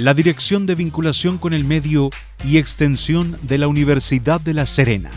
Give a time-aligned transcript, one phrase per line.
[0.00, 2.08] la Dirección de Vinculación con el Medio
[2.42, 5.10] y Extensión de la Universidad de La Serena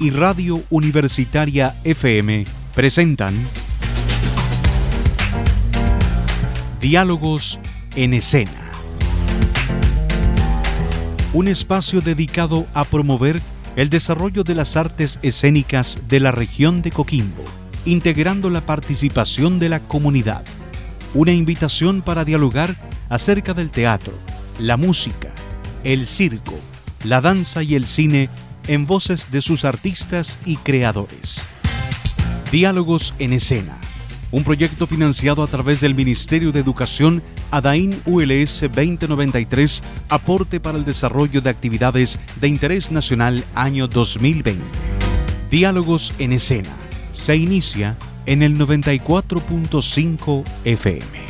[0.00, 2.44] y Radio Universitaria FM
[2.74, 3.32] presentan
[6.80, 7.60] Diálogos
[7.94, 8.72] en Escena.
[11.32, 13.40] Un espacio dedicado a promover
[13.76, 17.44] el desarrollo de las artes escénicas de la región de Coquimbo,
[17.84, 20.44] integrando la participación de la comunidad.
[21.14, 22.74] Una invitación para dialogar
[23.08, 24.12] acerca del teatro,
[24.58, 25.30] la música,
[25.82, 26.58] el circo,
[27.04, 28.28] la danza y el cine
[28.66, 31.46] en voces de sus artistas y creadores.
[32.50, 33.76] Diálogos en escena,
[34.30, 40.84] un proyecto financiado a través del Ministerio de Educación ADAIN ULS 2093, aporte para el
[40.84, 44.62] desarrollo de actividades de interés nacional año 2020.
[45.50, 46.70] Diálogos en escena,
[47.12, 51.23] se inicia en el 94.5 FM.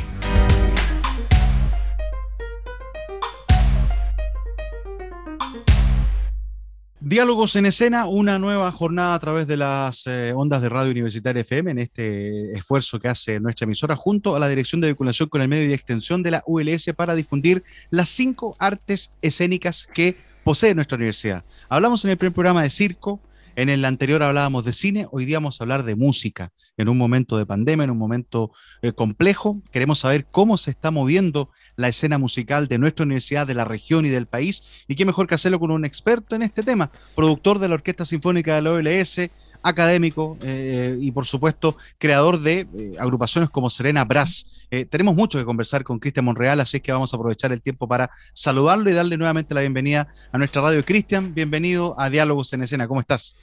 [7.15, 11.43] Diálogos en escena, una nueva jornada a través de las eh, ondas de Radio Universitaria
[11.43, 15.41] FM en este esfuerzo que hace nuestra emisora junto a la Dirección de Vinculación con
[15.41, 20.75] el Medio y Extensión de la ULS para difundir las cinco artes escénicas que posee
[20.75, 21.45] nuestra universidad.
[21.69, 23.21] Hablamos en el primer programa de circo,
[23.57, 26.53] en el anterior hablábamos de cine, hoy día vamos a hablar de música.
[26.77, 28.51] En un momento de pandemia, en un momento
[28.83, 33.55] eh, complejo, queremos saber cómo se está moviendo la escena musical de nuestra universidad, de
[33.55, 34.85] la región y del país.
[34.89, 38.05] Y qué mejor que hacerlo con un experto en este tema, productor de la Orquesta
[38.05, 39.31] Sinfónica de la OLS,
[39.65, 44.47] académico eh, y por supuesto creador de eh, agrupaciones como Serena Brass.
[44.91, 48.11] tenemos mucho que conversar con Cristian Monreal, así que vamos a aprovechar el tiempo para
[48.33, 50.85] saludarlo y darle nuevamente la bienvenida a nuestra radio.
[50.85, 53.35] Cristian, bienvenido a Diálogos en Escena, ¿cómo estás?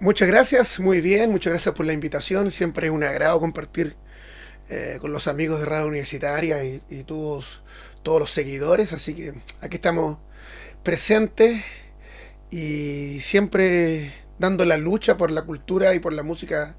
[0.00, 2.50] Muchas gracias, muy bien, muchas gracias por la invitación.
[2.52, 3.96] Siempre es un agrado compartir
[4.68, 7.62] eh, con los amigos de Radio Universitaria y, todos
[8.04, 8.92] los seguidores.
[8.92, 10.18] Así que aquí estamos
[10.82, 11.62] presentes
[12.50, 16.76] y siempre dando la lucha por la cultura y por la música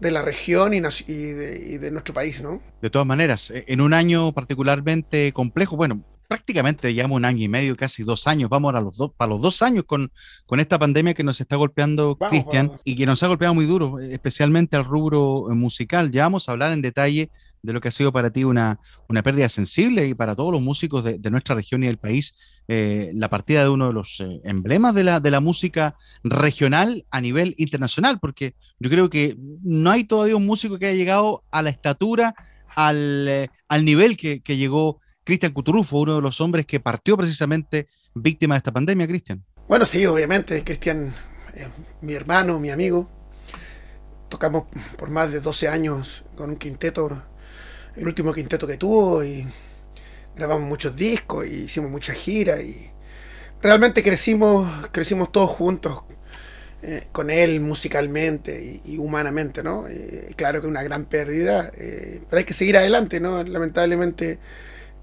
[0.00, 2.62] de la región y, de, y, de, nuestro país, ¿no?
[2.80, 7.76] De todas maneras, en un año particularmente complejo, bueno, prácticamente llevamos un año y medio,
[7.76, 10.12] casi dos años, vamos a los dos, para los dos años con,
[10.46, 13.98] con esta pandemia que nos está golpeando Cristian y que nos ha golpeado muy duro,
[13.98, 16.12] especialmente al rubro eh, musical.
[16.12, 17.32] Ya vamos a hablar en detalle
[17.62, 20.62] de lo que ha sido para ti una, una pérdida sensible y para todos los
[20.62, 22.36] músicos de, nuestra región y del país,
[22.68, 27.06] eh, la partida de uno de los eh, emblemas de la, de la música regional
[27.10, 31.42] a nivel internacional, porque yo creo que no hay todavía un músico que haya llegado
[31.50, 32.36] a la estatura,
[32.76, 37.88] al, al nivel que, que llegó Cristian Cuturufo, uno de los hombres que partió precisamente
[38.14, 39.44] víctima de esta pandemia, Cristian.
[39.68, 41.12] Bueno, sí, obviamente, Cristian,
[41.54, 41.68] eh,
[42.00, 43.08] mi hermano, mi amigo.
[44.28, 44.64] Tocamos
[44.96, 47.22] por más de 12 años con un quinteto,
[47.96, 49.46] el último quinteto que tuvo, y
[50.34, 52.90] grabamos muchos discos, y hicimos muchas giras, y
[53.60, 56.04] realmente crecimos, crecimos todos juntos
[56.82, 59.86] eh, con él musicalmente y, humanamente, ¿no?
[59.86, 63.42] Eh, claro que una gran pérdida, pero hay que seguir adelante, ¿no?
[63.44, 64.38] Lamentablemente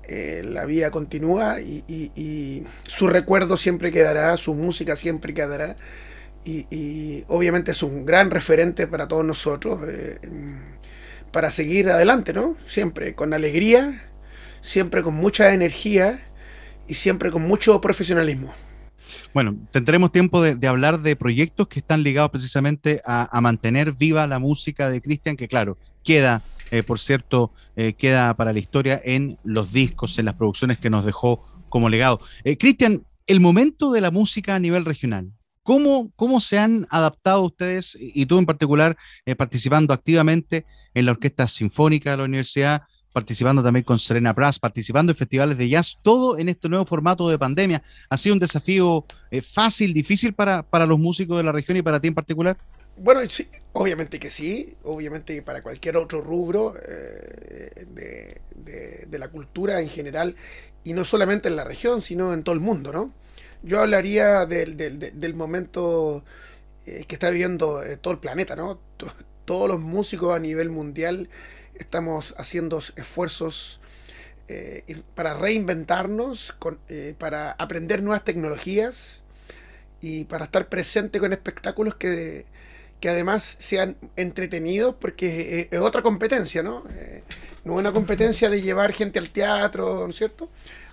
[0.08, 5.76] eh, la vida continúa y, su recuerdo siempre quedará, su música siempre quedará.
[6.46, 10.18] Y, obviamente es un gran referente para todos nosotros, eh,
[11.32, 12.56] para seguir adelante, ¿no?
[12.66, 14.10] Siempre con alegría,
[14.62, 16.22] siempre con mucha energía
[16.88, 18.54] y siempre con mucho profesionalismo.
[19.34, 24.26] Bueno, tendremos tiempo de, hablar de proyectos que están ligados precisamente a, a mantener viva
[24.26, 29.02] la música de Cristian, que claro, queda eh, por cierto, eh, queda para la historia
[29.04, 32.20] en los discos, en las producciones que nos dejó como legado.
[32.44, 35.32] Eh, Cristian, el momento de la música a nivel regional.
[35.64, 38.96] ¿Cómo, ¿Cómo se han adaptado ustedes, y tú en particular,
[39.36, 45.12] participando activamente en la Orquesta Sinfónica de la Universidad, participando también con Serena Brass, participando
[45.12, 47.84] en festivales de jazz, todo en este nuevo formato de pandemia.
[48.10, 49.06] ¿Ha sido un desafío
[49.44, 52.58] fácil, difícil para, para los músicos de la región y para ti en particular?
[52.98, 57.86] Bueno, sí, obviamente que sí, obviamente que para cualquier otro rubro eh,
[59.08, 60.36] de, la cultura en general,
[60.84, 63.14] y no solamente en la región, sino en todo el mundo, ¿no?
[63.64, 66.24] Yo hablaría del, del, momento
[66.86, 68.80] eh, que está viviendo eh, todo el planeta, ¿no?
[69.46, 71.30] todos los músicos a nivel mundial
[71.76, 73.80] estamos haciendo esfuerzos
[75.16, 76.56] para reinventarnos,
[77.18, 79.24] para aprender nuevas tecnologías
[80.02, 82.46] y para estar presente con espectáculos que
[83.00, 86.84] que además sean entretenidos porque es, otra competencia, ¿no?
[86.92, 87.24] Eh,
[87.64, 90.50] no es una competencia de llevar gente al teatro, ¿no es cierto?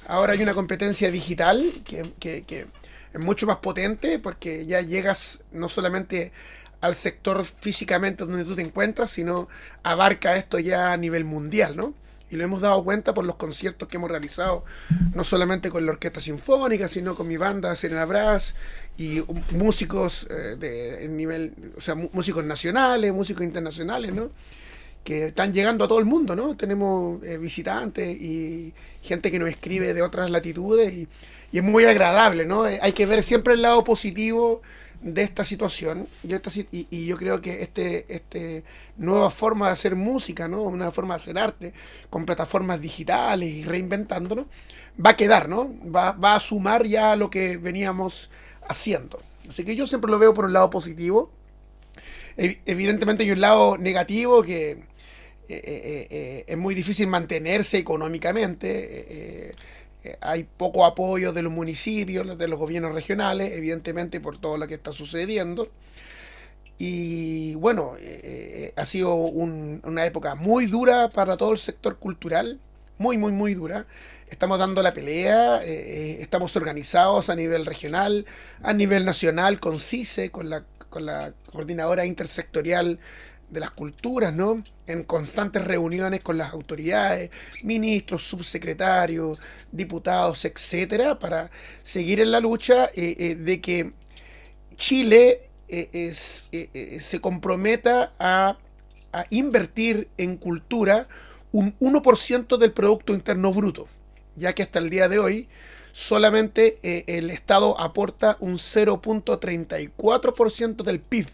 [0.06, 2.66] Ahora hay una competencia digital que,
[3.12, 6.32] es mucho más potente porque ya llegas no solamente
[6.80, 9.48] al sector físicamente donde tú te encuentras, sino
[9.82, 11.94] abarca esto ya a nivel mundial, ¿no?
[12.30, 14.64] Y lo hemos dado cuenta por los conciertos que hemos realizado,
[15.14, 18.54] no solamente con la Orquesta Sinfónica, sino con mi banda Serena Brass
[18.96, 19.22] y
[19.52, 24.30] músicos eh, de nivel, o sea, músicos nacionales, músicos internacionales, ¿no?
[25.04, 26.56] que están llegando a todo el mundo, ¿no?
[26.56, 28.72] Tenemos eh, visitantes y
[29.02, 31.08] gente que nos escribe de otras latitudes y,
[31.52, 32.62] y, es muy agradable, ¿no?
[32.62, 34.62] Hay que ver siempre el lado positivo
[35.04, 36.08] de esta situación
[36.72, 38.64] y, yo creo que este, este
[38.96, 40.62] nueva forma de hacer música, ¿no?
[40.62, 41.74] una forma de hacer arte
[42.08, 44.46] con plataformas digitales y reinventándonos,
[45.04, 45.70] va a quedar, ¿no?
[45.94, 48.30] va, va a sumar ya lo que veníamos
[48.66, 49.20] haciendo.
[49.46, 51.30] Así que yo siempre lo veo por un lado positivo.
[52.38, 54.82] Evidentemente hay un lado negativo que eh,
[55.48, 59.52] eh, eh, es muy difícil mantenerse económicamente
[60.20, 64.74] hay poco apoyo de los municipios, de los gobiernos regionales, evidentemente por todo lo que
[64.74, 65.68] está sucediendo.
[66.78, 72.58] Y bueno, eh, eh, ha sido una época muy dura para todo el sector cultural,
[72.98, 73.86] muy, muy, muy dura.
[74.28, 78.26] Estamos dando la pelea, estamos organizados a nivel regional,
[78.62, 80.64] a nivel nacional, con CICE, con la
[81.52, 82.98] coordinadora intersectorial
[83.50, 84.62] de las culturas, ¿no?
[84.87, 87.31] En constantes reuniones con las autoridades,
[87.62, 89.41] ministros, subsecretarios,
[89.73, 91.50] diputados, etcétera, para
[91.82, 93.93] seguir en la lucha eh, eh, de que
[94.76, 96.12] Chile eh,
[97.00, 98.58] se comprometa a,
[99.12, 101.08] a, invertir en cultura
[101.52, 103.88] un 1% del Producto Interno Bruto,
[104.35, 105.49] ya que hasta el día de hoy
[105.93, 111.29] solamente el Estado aporta un 0.34% del PIB,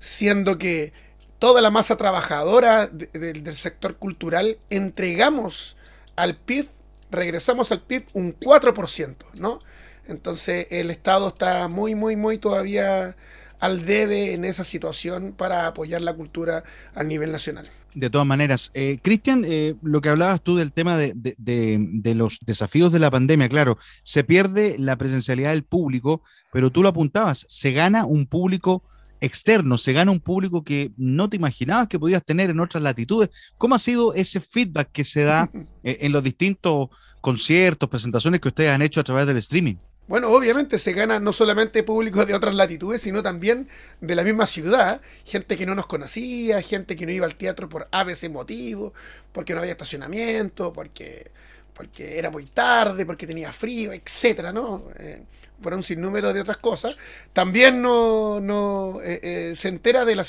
[0.00, 0.94] siendo que
[1.38, 5.76] toda la masa trabajadora del sector cultural, entregamos
[6.16, 6.68] al PIB,
[7.10, 9.58] regresamos al PIB un 4%, ¿no?
[10.06, 13.16] Entonces el Estado está muy, muy, muy todavía
[13.58, 17.66] al debe en esa situación para apoyar la cultura a nivel nacional.
[17.94, 22.38] De todas maneras, eh, Cristian, eh, lo que hablabas tú del tema de, de, los
[22.42, 26.22] desafíos de la pandemia, claro, se pierde la presencialidad del público,
[26.52, 28.82] pero tú lo apuntabas, se gana un público
[29.20, 33.30] externo, se gana un público que no te imaginabas que podías tener en otras latitudes.
[33.58, 35.50] ¿Cómo ha sido ese feedback que se da
[35.84, 36.88] eh, en los distintos
[37.20, 39.76] conciertos, presentaciones que ustedes han hecho a través del streaming?
[40.08, 43.68] Bueno, obviamente se gana no solamente público de otras latitudes, sino también
[44.00, 45.00] de la misma ciudad.
[45.24, 48.94] Gente que no nos conocía, gente que no iba al teatro por ABC motivo,
[49.32, 51.32] porque no había estacionamiento, porque,
[51.74, 54.84] porque era muy tarde, porque tenía frío, etcétera, ¿no?
[55.00, 55.24] Eh,
[55.60, 56.98] por un sinnúmero de otras cosas,
[57.32, 60.24] también no, no eh, eh, se entera de, la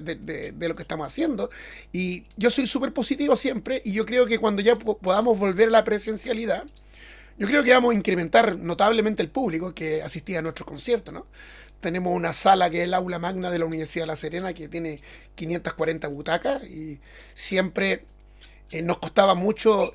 [0.00, 1.50] de, de, lo que estamos haciendo.
[1.92, 5.72] Y yo soy súper positivo siempre y yo creo que cuando ya podamos volver a
[5.72, 6.64] la presencialidad,
[7.38, 11.26] yo creo que vamos a incrementar notablemente el público que asistía a nuestros conciertos, ¿no?
[11.80, 14.68] Tenemos una sala que es el aula magna de la Universidad de La Serena que
[14.68, 15.00] tiene
[15.34, 17.00] 540 butacas y
[17.34, 18.04] siempre
[18.70, 19.92] eh, nos costaba mucho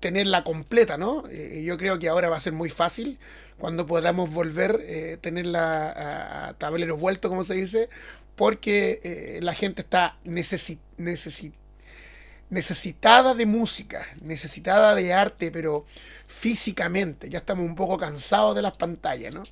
[0.00, 1.24] tenerla completa, ¿no?
[1.30, 3.18] yo creo que ahora va a ser muy fácil
[3.58, 7.88] cuando podamos volver, eh, tenerla a, tablero vuelto, como se dice,
[8.36, 10.18] porque eh, la gente está
[10.98, 15.84] necesitada de música, necesitada de arte, pero
[16.26, 17.28] físicamente.
[17.28, 19.42] Ya estamos un poco cansados de las pantallas, ¿no?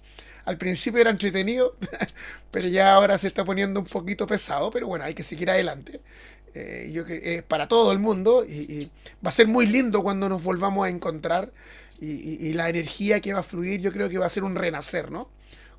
[0.44, 1.76] Al principio era entretenido,
[2.50, 6.00] pero ya ahora se está poniendo un poquito pesado, pero bueno, hay que seguir adelante.
[6.54, 8.90] Eh, yo que para todo el mundo y,
[9.24, 11.50] va a ser muy lindo cuando nos volvamos a encontrar
[12.04, 15.10] y, la energía que va a fluir, yo creo que va a ser un renacer,
[15.12, 15.30] ¿no?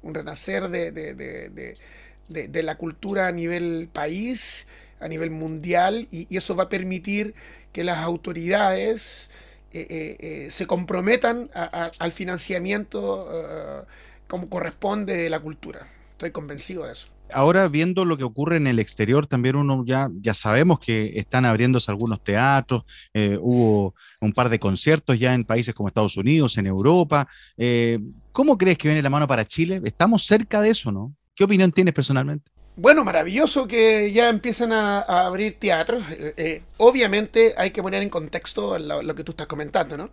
[0.01, 4.65] Un renacer de, de, de, de la cultura a nivel país,
[4.99, 7.35] a nivel mundial, y, eso va a permitir
[7.73, 9.29] que las autoridades
[9.73, 13.85] eh, eh, eh, se comprometan al financiamiento
[14.27, 15.87] como corresponde de la cultura.
[16.13, 20.09] Estoy convencido de eso ahora viendo lo que ocurre en el exterior, también uno ya,
[20.21, 25.43] ya sabemos que están abriéndose algunos teatros, eh, hubo un par de conciertos ya en
[25.43, 27.27] países como Estados Unidos, en Europa.
[27.57, 27.99] Eh,
[28.31, 29.81] ¿Cómo crees que viene la mano para Chile?
[29.83, 31.13] Estamos cerca de eso, ¿no?
[31.35, 32.51] ¿Qué opinión tienes personalmente?
[32.75, 36.03] Bueno, maravilloso que ya empiecen a, abrir teatros.
[36.09, 40.09] Eh, obviamente hay que poner en contexto lo, que tú estás comentando, ¿no?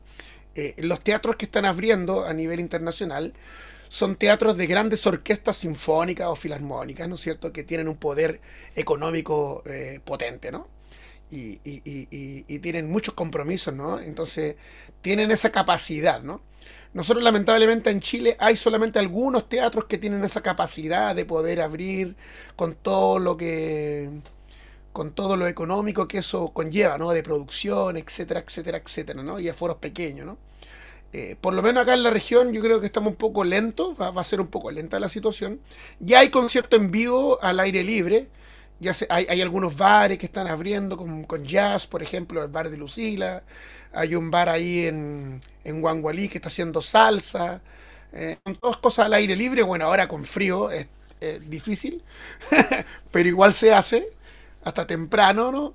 [0.79, 3.33] los teatros que están abriendo a nivel internacional
[3.91, 8.41] son teatros de grandes orquestas sinfónicas o filarmónicas, ¿no es cierto?, que tienen un poder
[8.77, 10.69] económico eh, potente, ¿no?
[11.33, 11.57] Y,
[12.61, 13.99] tienen muchos compromisos, ¿no?
[13.99, 14.55] Entonces,
[15.01, 16.41] tienen esa capacidad, ¿no?
[16.95, 22.15] Nosotros lamentablemente en Chile hay solamente algunos teatros que tienen esa capacidad de poder abrir
[22.57, 24.09] con todo lo que
[24.93, 27.11] con todo lo económico que eso conlleva, ¿no?
[27.11, 29.41] De producción, etcétera, etcétera, etcétera, ¿no?
[29.41, 30.39] Y a foros pequeños, ¿no?
[31.13, 33.97] Eh, por lo menos acá en la región yo creo que estamos un poco lentos,
[34.01, 35.61] va, a ser un poco lenta la situación.
[35.99, 38.29] Ya hay concierto en vivo al aire libre
[38.81, 42.71] ya hay, hay, algunos bares que están abriendo con, con, jazz, por ejemplo, el bar
[42.71, 43.43] de Lucila.
[43.93, 47.61] Hay un bar ahí en, en Guangualí que está haciendo salsa.
[48.13, 49.63] Eh, son todas cosas al aire libre.
[49.63, 50.87] Bueno, ahora con frío es,
[51.21, 52.03] es difícil,
[53.11, 54.09] pero igual se hace
[54.65, 55.75] hasta temprano, ¿no?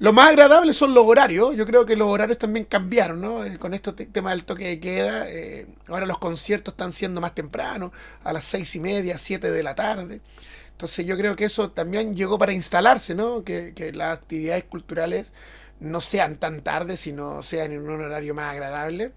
[0.00, 1.54] Lo más agradable son los horarios.
[1.54, 3.44] Yo creo que los horarios también cambiaron, ¿no?
[3.44, 5.28] Eh, con este tema del toque de queda.
[5.28, 7.92] Eh, ahora los conciertos están siendo más temprano,
[8.24, 10.22] a las seis y media, siete de la tarde.
[10.72, 13.44] Entonces yo creo que eso también llegó para instalarse, ¿no?
[13.44, 15.34] Que, que las actividades culturales
[15.80, 19.12] no sean tan tarde, sino sean en un horario más agradable,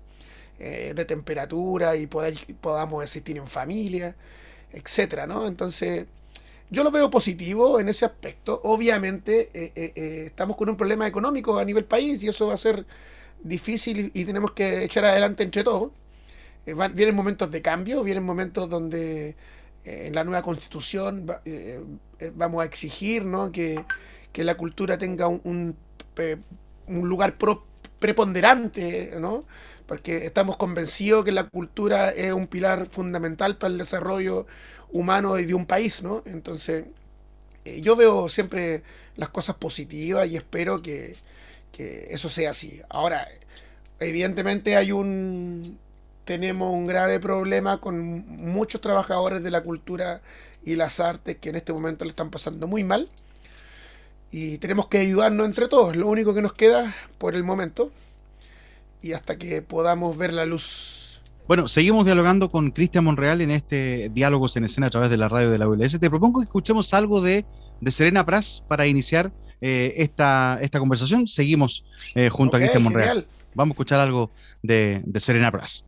[0.59, 4.15] eh, de temperatura y poder, podamos asistir en familia,
[4.73, 5.47] etcétera, ¿no?
[5.47, 6.07] Entonces
[6.73, 8.59] yo lo veo positivo en ese aspecto.
[8.63, 12.55] Obviamente eh, eh, eh, estamos con un problema económico a nivel país y eso va
[12.55, 12.85] a ser
[13.43, 15.91] difícil y, tenemos que echar adelante entre todos.
[16.65, 19.35] vienen momentos de cambio, vienen momentos donde
[19.85, 21.27] en la nueva constitución
[22.35, 23.51] vamos a exigir ¿no?
[23.51, 23.83] que,
[24.31, 25.75] que, la cultura tenga un,
[26.87, 27.35] un, lugar
[27.99, 29.43] preponderante, ¿no?
[29.85, 34.47] porque estamos convencidos que la cultura es un pilar fundamental para el desarrollo
[34.93, 36.23] humano y de un país, ¿no?
[36.25, 36.85] Entonces,
[37.65, 38.83] eh, yo veo siempre
[39.15, 41.15] las cosas positivas y espero que,
[41.75, 42.81] eso sea así.
[42.87, 43.27] Ahora,
[43.99, 45.79] evidentemente hay un
[46.23, 50.21] tenemos un grave problema con muchos trabajadores de la cultura
[50.63, 53.09] y las artes que en este momento le están pasando muy mal.
[54.31, 57.91] Y tenemos que ayudarnos entre todos, lo único que nos queda por el momento.
[59.01, 61.02] Y hasta que podamos ver la luz
[61.47, 65.27] bueno, seguimos dialogando con Cristian Monreal en este Diálogos en Escena a través de la
[65.27, 65.99] radio de la ULS.
[65.99, 67.45] Te propongo que escuchemos algo de,
[67.81, 71.27] de Serena Pras para iniciar eh, esta, esta conversación.
[71.27, 71.83] Seguimos
[72.15, 73.27] eh, junto a Cristian Monreal.
[73.55, 74.31] Vamos a escuchar algo
[74.61, 75.85] de, de Serena Pras.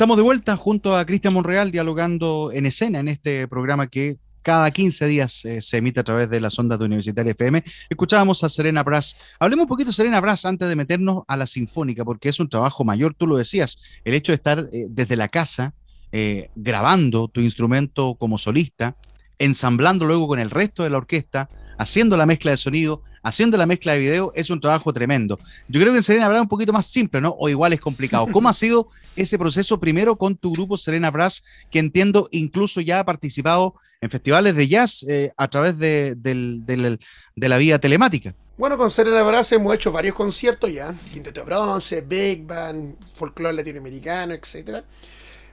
[0.00, 4.70] Estamos de vuelta junto a Cristian Monreal dialogando en escena en este programa que cada
[4.70, 7.62] 15 días eh, se emite a través de las ondas de Universitaria FM.
[7.90, 9.18] Escuchábamos a Serena Brass.
[9.38, 12.82] Hablemos un poquito Serena Brass antes de meternos a la sinfónica, porque es un trabajo
[12.82, 15.74] mayor, tú lo decías, el hecho de estar eh, desde la casa
[16.12, 18.96] eh, grabando tu instrumento como solista,
[19.40, 21.48] ensamblando luego con el resto de la orquesta,
[21.78, 25.38] haciendo la mezcla de sonido, haciendo la mezcla de video, es un trabajo tremendo.
[25.66, 27.34] Yo creo que en Serena Brass es un poquito más simple, ¿no?
[27.38, 28.28] O igual es complicado.
[28.30, 33.00] ¿Cómo ha sido ese proceso primero con tu grupo Serena Brass, que entiendo incluso ya
[33.00, 36.98] ha participado en festivales de jazz eh, a través de,
[37.34, 38.34] la vía telemática?
[38.58, 44.34] Bueno, con Serena Brass hemos hecho varios conciertos ya, Quinteto Bronce, Big Band, folclore latinoamericano,
[44.34, 44.84] etcétera.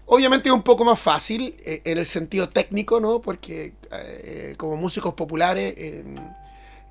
[0.09, 3.19] Obviamente es un poco más fácil eh, en el sentido técnico, ¿no?
[3.19, 6.05] Porque eh, como músicos populares eh,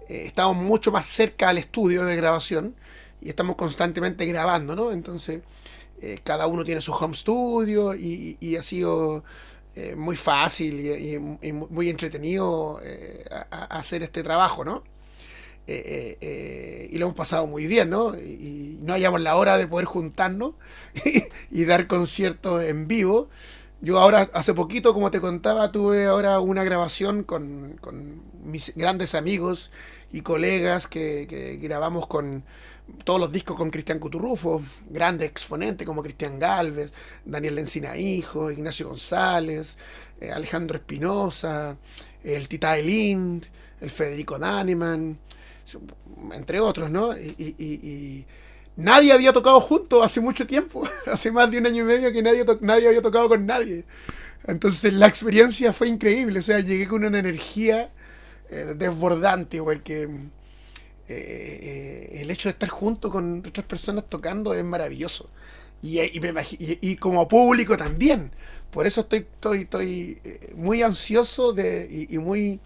[0.07, 2.77] estamos mucho más cerca al estudio de grabación
[3.23, 4.93] y estamos constantemente grabando, ¿no?
[4.93, 5.41] Entonces
[6.25, 9.25] cada uno tiene su home studio y, ha sido
[9.97, 11.19] muy fácil y,
[11.53, 12.79] muy entretenido
[13.51, 14.85] hacer este trabajo, ¿no?
[15.69, 18.17] Eh, eh, eh, y lo hemos pasado muy bien, ¿no?
[18.17, 20.55] Y, no hayamos la hora de poder juntarnos
[21.51, 23.29] y, dar conciertos en vivo.
[23.81, 27.81] Yo ahora, hace poquito, como te contaba, tuve ahora una grabación con,
[28.45, 29.73] mis grandes amigos
[30.13, 32.45] y colegas que, grabamos con
[33.03, 36.93] todos los discos con Cristian Cuturrufo, grandes exponentes como Cristian Galvez,
[37.25, 39.77] Daniel Lencina Hijo, Ignacio González,
[40.33, 41.77] Alejandro Espinosa,
[42.23, 43.47] el Tita Elind,
[43.81, 45.19] el Federico Daneman,
[46.33, 47.17] entre otros, ¿no?
[47.17, 48.25] Y,
[48.77, 52.23] nadie había tocado juntos hace mucho tiempo, hace más de un año y medio que
[52.23, 53.85] nadie, nadie había tocado con nadie.
[54.47, 57.91] Entonces la experiencia fue increíble, o sea, llegué con una energía
[58.49, 60.09] eh, desbordante, porque eh,
[61.09, 65.31] eh, el hecho de estar junto con otras personas tocando es maravilloso.
[65.83, 68.33] Y, y, como público también.
[68.71, 70.21] Por eso estoy, estoy, estoy
[70.57, 72.61] muy ansioso de, y, muy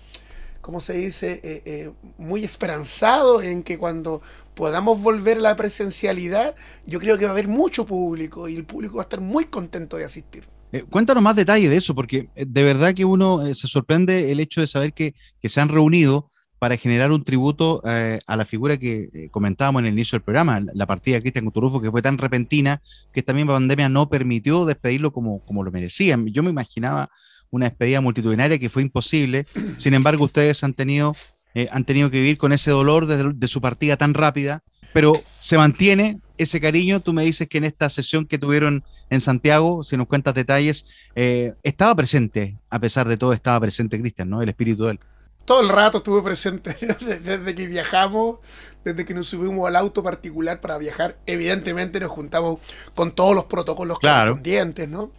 [0.60, 4.22] ¿cómo se dice?, eh, eh, muy esperanzado en que cuando
[4.54, 6.54] podamos volver a la presencialidad,
[6.86, 9.44] yo creo que va a haber mucho público y el público va a estar muy
[9.44, 10.44] contento de asistir.
[10.72, 14.60] Eh, cuéntanos más detalles de eso, porque de verdad que uno se sorprende el hecho
[14.60, 19.80] de saber que, se han reunido para generar un tributo a la figura que comentábamos
[19.80, 23.20] en el inicio del programa, la partida de Cristian Cuturufo, que fue tan repentina que
[23.20, 26.26] esta misma pandemia no permitió despedirlo como, como lo merecían.
[26.26, 27.08] Yo me imaginaba
[27.50, 29.46] una despedida multitudinaria que fue imposible.
[29.76, 31.16] Sin embargo, ustedes han tenido,
[31.54, 35.56] eh, han tenido que vivir con ese dolor de, su partida tan rápida, pero se
[35.56, 37.00] mantiene ese cariño.
[37.00, 40.86] Tú me dices que en esta sesión que tuvieron en Santiago, si nos cuentas detalles,
[41.14, 44.42] eh, estaba presente, a pesar de todo, estaba presente Cristian, ¿no?
[44.42, 45.00] El espíritu de él.
[45.44, 46.76] Todo el rato estuvo presente,
[47.24, 48.38] desde que viajamos,
[48.84, 51.18] desde que nos subimos al auto particular para viajar.
[51.26, 52.58] Evidentemente nos juntamos
[52.94, 55.10] con todos los protocolos correspondientes, ¿no?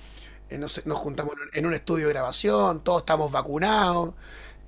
[0.52, 4.14] Eh, nos, juntamos en un estudio de grabación, todos estamos vacunados,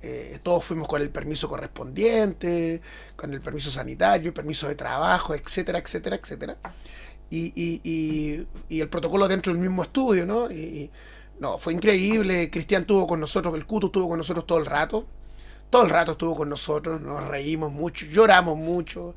[0.00, 2.80] eh, todos fuimos con el permiso correspondiente,
[3.16, 6.56] con el permiso sanitario, el permiso de trabajo, etcétera, etcétera, etcétera.
[7.30, 10.50] Y, el protocolo dentro del mismo estudio, ¿no?
[10.50, 10.90] Y,
[11.38, 12.48] no, fue increíble.
[12.50, 15.06] Cristian estuvo con nosotros, el Cuto estuvo con nosotros todo el rato.
[15.68, 19.14] Todo el rato estuvo con nosotros, nos reímos mucho, lloramos mucho.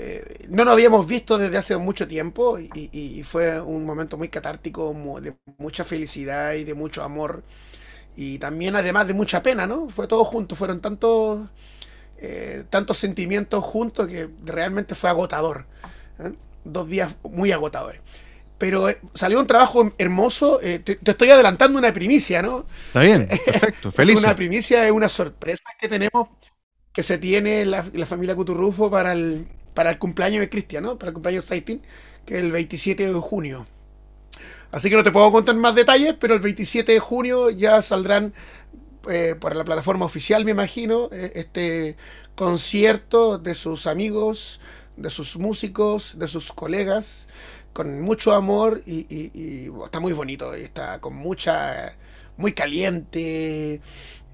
[0.00, 4.94] Eh, no nos habíamos visto desde hace mucho tiempo y, fue un momento muy catártico,
[5.20, 7.42] de mucha felicidad y de mucho amor.
[8.14, 9.88] Y también además de mucha pena, ¿no?
[9.88, 11.48] Fue todo junto, fueron tantos,
[12.18, 15.66] eh, tantos sentimientos juntos que realmente fue agotador.
[16.20, 16.32] ¿eh?
[16.62, 18.00] Dos días muy agotadores.
[18.56, 20.60] Pero salió un trabajo hermoso.
[20.60, 22.66] te, estoy adelantando una primicia, ¿no?
[22.86, 24.22] Está bien, perfecto, feliz.
[24.22, 26.28] una primicia es una sorpresa que tenemos,
[26.92, 29.46] que se tiene la, la familia Cuturrufo para el,
[29.78, 30.98] para el cumpleaños de Cristian, ¿no?
[30.98, 31.80] Para el cumpleaños de Saitin,
[32.26, 33.64] que es el 27 de junio.
[34.72, 38.34] Así que no te puedo contar más detalles, pero el 27 de junio ya saldrán
[39.08, 41.96] eh, por la plataforma oficial, me imagino, eh, este
[42.34, 44.58] concierto de sus amigos,
[44.96, 47.28] de sus músicos, de sus colegas,
[47.72, 51.96] con mucho amor y, está muy bonito, está con mucha,
[52.36, 53.80] muy caliente,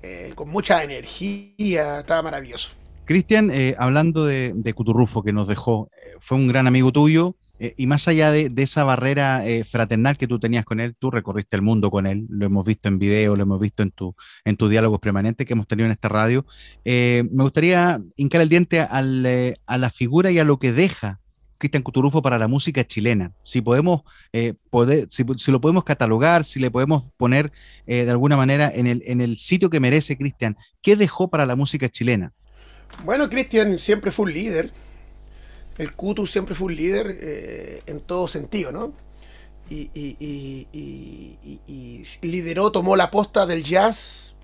[0.03, 2.83] eh, con mucha energía, está maravilloso.
[3.05, 7.37] Cristian, eh, hablando de, de, Cuturrufo que nos dejó, eh, fue un gran amigo tuyo,
[7.59, 11.55] eh, y más allá de, esa barrera fraternal que tú tenías con él, tú recorriste
[11.57, 14.14] el mundo con él, lo hemos visto en video, lo hemos visto en, tu,
[14.45, 16.47] en tus diálogos permanentes que hemos tenido en esta radio.
[16.85, 21.21] me gustaría hincar el diente a la figura y a lo que deja
[21.59, 23.33] Cristian Cuturrufo para la música chilena.
[23.43, 24.03] Si podemos,
[24.71, 27.53] poder, si, lo podemos catalogar, si le podemos poner
[27.87, 31.55] de alguna manera en el, en el sitio que merece Cristian, ¿qué dejó para la
[31.55, 32.33] música chilena?
[33.05, 34.70] Bueno, Cristian siempre fue un líder.
[35.79, 38.92] El Kutu siempre fue un líder eh, en todo sentido, ¿no?
[39.70, 40.68] y,
[42.23, 44.35] lideró, tomó la posta del jazz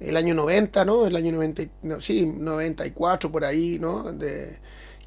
[0.00, 1.06] el año 90, ¿no?
[1.06, 1.62] El año 90,
[2.00, 4.06] sí, 94 por ahí, ¿no?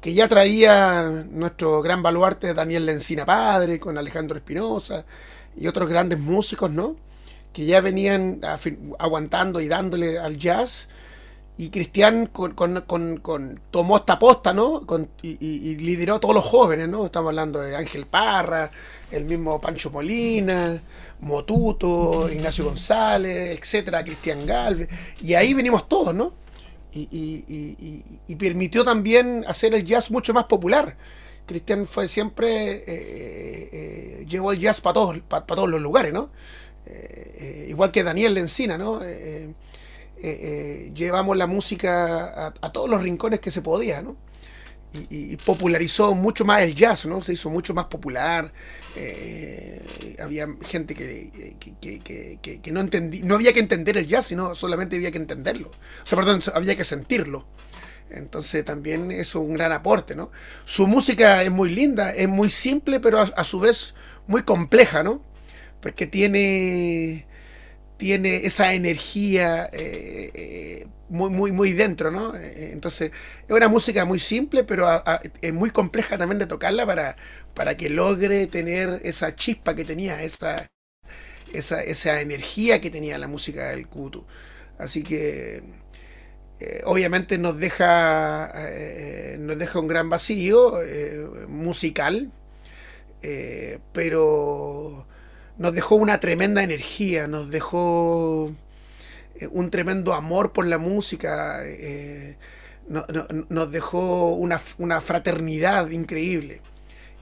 [0.00, 5.04] Que ya traía nuestro gran baluarte Daniel Lencina Padre con Alejandro Espinosa
[5.56, 6.96] y otros grandes músicos, ¿no?
[7.52, 8.40] Que ya venían
[8.98, 10.88] aguantando y dándole al jazz
[11.58, 14.82] y Cristian con, tomó esta posta, ¿no?
[15.22, 17.06] y, lideró a todos los jóvenes, ¿no?
[17.06, 18.70] Estamos hablando de Ángel Parra,
[19.10, 20.82] el mismo Pancho Molina,
[21.20, 24.88] Motuto, Ignacio González, etcétera, Cristian Galvez,
[25.22, 26.34] y ahí venimos todos, ¿no?
[26.92, 30.96] Y, permitió también hacer el jazz mucho más popular.
[31.46, 36.12] Cristian fue siempre, eh, eh, eh, llevó el jazz para todos, para todos los lugares,
[36.12, 36.30] ¿no?
[37.68, 39.00] igual que Daniel Lencina, ¿no?
[40.26, 44.16] Eh, eh, llevamos la música a, todos los rincones que se podía, ¿no?
[45.08, 47.22] Y, popularizó mucho más el jazz, ¿no?
[47.22, 48.52] Se hizo mucho más popular.
[48.96, 51.56] Eh, había gente que,
[52.60, 55.68] que, no entendía, no había que entender el jazz, sino solamente había que entenderlo.
[56.02, 57.46] O sea, perdón, había que sentirlo.
[58.10, 60.32] Entonces también es un gran aporte, ¿no?
[60.64, 63.94] Su música es muy linda, es muy simple, pero a su vez
[64.26, 65.22] muy compleja, ¿no?
[65.80, 67.26] Porque tiene
[67.96, 72.34] tiene esa energía eh, eh, muy, muy, muy dentro, ¿no?
[72.36, 73.10] Eh, entonces,
[73.46, 74.86] es una música muy simple, pero
[75.40, 77.16] es muy compleja también de tocarla para,
[77.54, 80.66] para que logre tener esa chispa que tenía, esa,
[81.52, 84.26] esa, esa energía que tenía la música del Kutu.
[84.78, 85.62] Así que,
[86.84, 88.52] obviamente, nos deja,
[89.38, 90.74] nos deja un gran vacío
[91.48, 92.30] musical,
[93.92, 95.06] pero
[95.58, 98.54] nos dejó una tremenda energía, nos dejó
[99.36, 102.36] eh, un tremendo amor por la música, eh,
[102.88, 104.58] nos dejó una,
[105.00, 106.60] fraternidad increíble.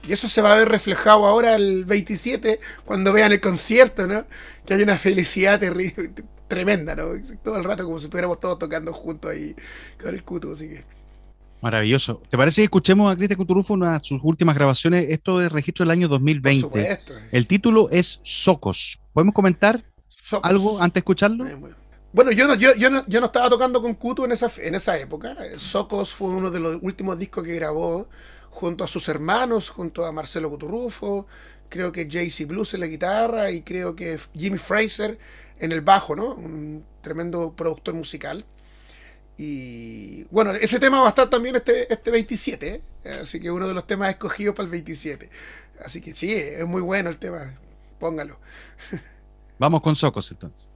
[0.07, 4.25] Y eso se va a ver reflejado ahora el 27, cuando vean el concierto, ¿no?
[4.65, 5.59] Que hay una felicidad
[6.47, 7.13] tremenda, ¿no?
[7.43, 9.55] Todo el rato como si estuviéramos todos tocando juntos ahí
[9.99, 10.94] con el cuto, así que...
[11.61, 12.21] Maravilloso.
[12.29, 15.07] ¿Te parece que escuchemos a Cristian Cuturufo en una de sus últimas grabaciones?
[15.09, 16.99] Esto es registro del año 2020.
[17.31, 18.99] El título es Socos.
[19.13, 19.83] ¿Podemos comentar
[20.43, 21.45] algo antes de escucharlo?
[22.13, 24.75] Bueno, yo no, yo, yo, no, yo no estaba tocando con Cutu en esa, en
[24.75, 25.35] esa época.
[25.57, 28.07] Socos fue uno de los últimos discos que grabó
[28.49, 31.27] junto a sus hermanos, junto a Marcelo Cuturufo,
[31.67, 35.17] creo que JC Blues en la guitarra y creo que Jimmy Fraser
[35.59, 36.35] en el bajo, ¿no?
[36.35, 38.45] Un tremendo productor musical.
[39.37, 43.09] Y bueno, ese tema va a estar también este, este 27, ¿eh?
[43.21, 45.29] así que uno de los temas escogidos para el 27.
[45.83, 47.53] Así que sí, es muy bueno el tema,
[47.99, 48.39] póngalo.
[49.59, 50.74] Vamos con Socos entonces.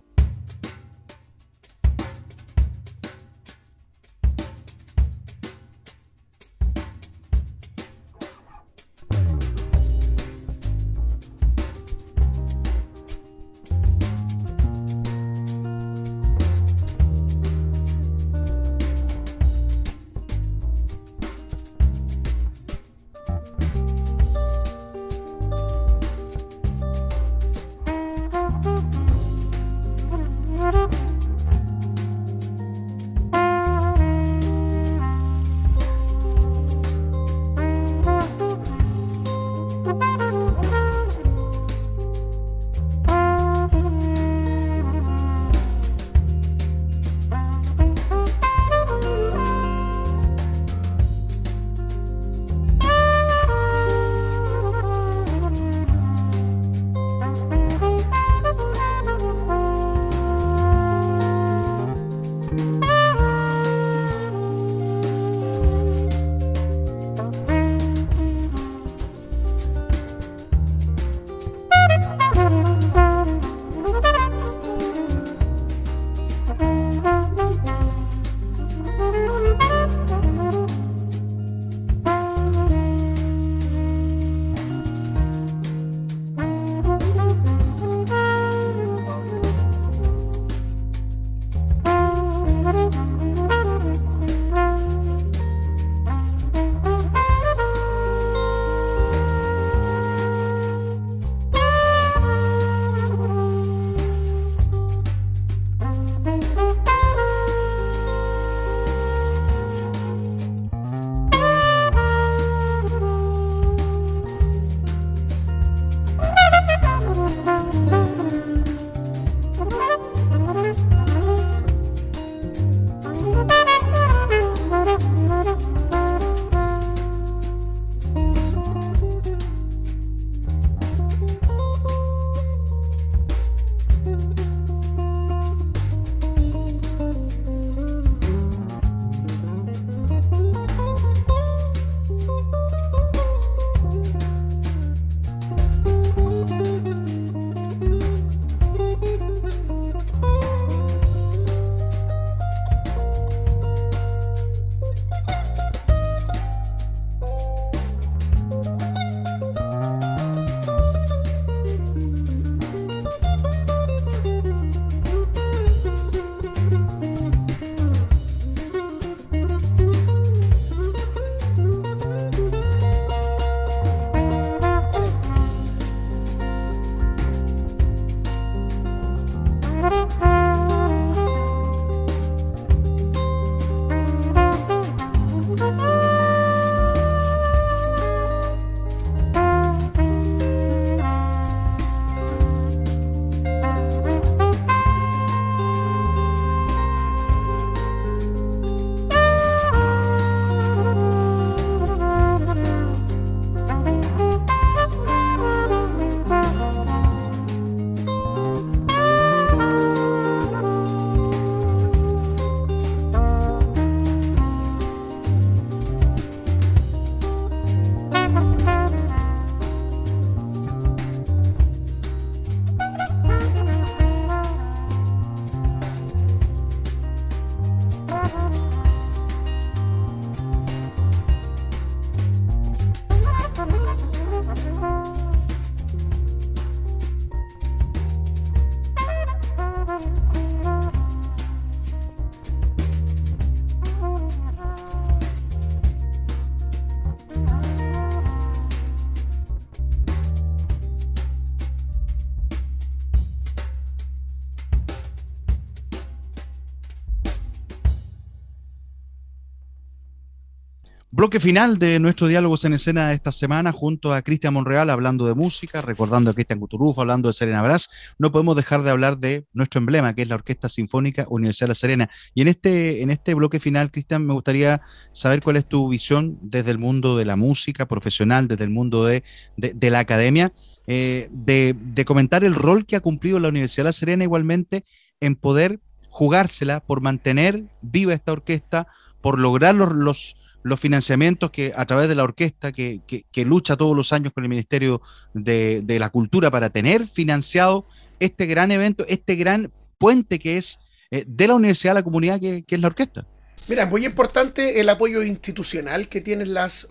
[261.20, 265.36] Bloque final de nuestro Diálogos en Escena esta semana junto a Cristian Monreal hablando de
[265.36, 267.90] música, recordando a Cristian Cuturrufo, hablando de Serena Brás.
[268.18, 271.72] No podemos dejar de hablar de nuestro emblema, que es la Orquesta Sinfónica Universidad de
[271.72, 272.10] La Serena.
[272.34, 276.40] Y en este, en este bloque final, Cristian, me gustaría saber cuál es tu visión
[276.42, 279.22] desde el mundo de la música profesional, desde el mundo de,
[279.58, 280.54] la academia,
[280.88, 284.86] eh, de, de comentar el rol que ha cumplido la Universidad de La Serena igualmente
[285.20, 288.88] en poder jugársela por mantener viva esta orquesta,
[289.20, 290.38] por lograr los
[290.78, 293.02] financiamientos que a través de la orquesta que,
[293.46, 295.02] lucha todos los años con el Ministerio
[295.34, 297.86] de, la Cultura para tener financiado
[298.20, 300.80] este gran evento, este gran puente que es
[301.12, 303.26] eh, de la universidad a la comunidad que, es la orquesta.
[303.68, 306.88] Mira, es muy importante el apoyo institucional que tienen las,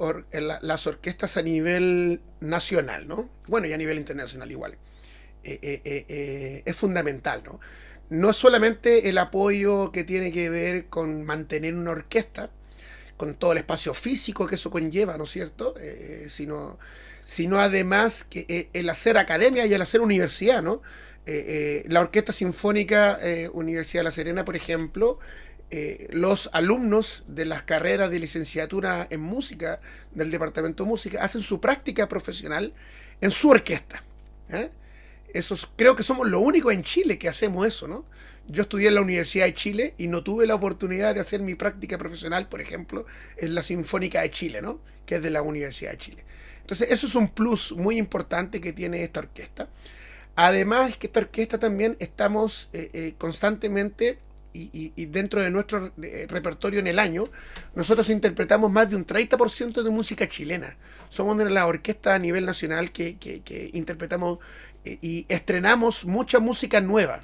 [0.62, 3.28] las orquestas a nivel nacional, ¿no?
[3.48, 4.78] Bueno, y a nivel internacional igual.
[5.42, 7.58] Eh, eh, es fundamental, ¿no?
[8.10, 12.50] No solamente el apoyo que tiene que ver con mantener una orquesta,
[13.18, 15.74] con todo el espacio físico que eso conlleva, ¿no es cierto?
[15.78, 16.78] Eh, sino,
[17.24, 20.80] sino además que eh, el hacer academia y el hacer universidad, ¿no?
[21.26, 23.18] Eh, la Orquesta Sinfónica
[23.52, 25.18] Universidad de La Serena, por ejemplo,
[26.08, 29.80] los alumnos de las carreras de licenciatura en música
[30.12, 32.72] del Departamento de Música hacen su práctica profesional
[33.20, 34.02] en su orquesta.
[35.34, 38.06] Eso, creo que somos los únicos en Chile que hacemos eso, ¿no?
[38.50, 41.54] Yo estudié en la Universidad de Chile y no tuve la oportunidad de hacer mi
[41.54, 43.04] práctica profesional, por ejemplo,
[43.36, 44.80] en la Sinfónica de Chile, ¿no?
[45.04, 46.24] Que es de la Universidad de Chile.
[46.62, 49.68] Entonces, eso es un plus muy importante que tiene esta orquesta.
[50.34, 54.18] Además, que esta orquesta también estamos eh, eh, constantemente
[54.54, 57.28] y, dentro de nuestro eh, repertorio en el año,
[57.74, 60.76] nosotros interpretamos más de un 30% de música chilena.
[61.10, 64.38] Somos de la orquesta a nivel nacional que interpretamos
[64.84, 67.22] y estrenamos mucha música nueva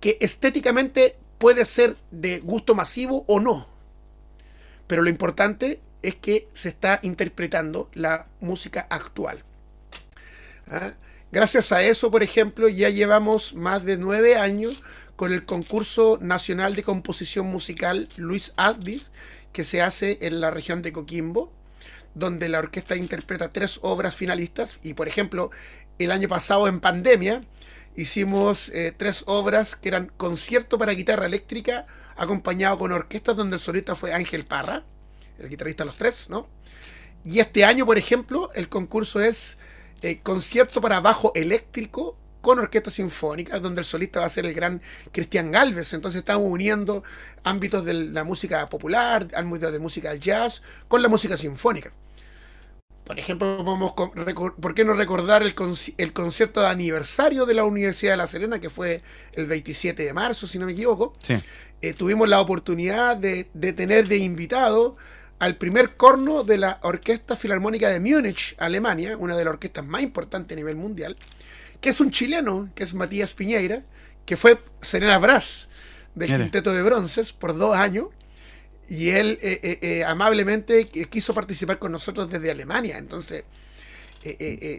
[0.00, 3.68] que estéticamente puede ser de gusto masivo o no.
[4.86, 9.42] Pero lo importante es que se está interpretando la música actual.
[10.68, 10.92] ¿Ah?
[11.32, 14.82] Gracias a eso, por ejemplo, ya llevamos más de nueve años
[15.16, 19.10] con el concurso nacional de composición musical Luis Advis,
[19.52, 21.52] que se hace en la región de Coquimbo,
[22.14, 24.78] donde la orquesta interpreta tres obras finalistas.
[24.82, 25.50] Y, por ejemplo,
[25.98, 27.40] el año pasado en pandemia,
[27.96, 33.60] hicimos eh, tres obras que eran concierto para guitarra eléctrica, acompañado con orquesta, donde el
[33.60, 34.84] solista fue Ángel Parra,
[35.38, 36.48] el guitarrista de los tres, ¿no?
[37.24, 39.58] Y este año, por ejemplo, el concurso es
[40.02, 44.54] eh, concierto para bajo eléctrico con orquesta sinfónica, donde el solista va a ser el
[44.54, 44.80] gran
[45.10, 45.92] Cristian Galvez.
[45.92, 47.02] Entonces estamos uniendo
[47.42, 51.92] ámbitos de la música popular, ámbitos de música jazz, con la música sinfónica.
[53.06, 58.16] Por ejemplo, vamos ¿por qué no recordar el, concierto de aniversario de la Universidad de
[58.16, 59.00] La Serena, que fue
[59.34, 61.12] el 27 de marzo, si no me equivoco?
[61.82, 64.96] Eh, tuvimos la oportunidad de, tener de invitado
[65.38, 70.02] al primer corno de la Orquesta Filarmónica de Múnich, Alemania, una de las orquestas más
[70.02, 71.16] importantes a nivel mundial,
[71.80, 73.84] que es un chileno, que es Matías Piñeira,
[74.24, 75.68] que fue Serena Brás
[76.16, 78.06] del Quinteto de Bronces por dos años
[78.88, 82.98] y él eh, eh, eh, amablemente quiso participar con nosotros desde Alemania.
[82.98, 83.44] Entonces,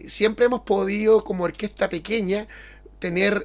[0.06, 2.46] siempre hemos podido, como orquesta pequeña,
[2.98, 3.44] tener